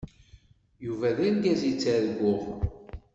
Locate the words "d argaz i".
1.17-1.73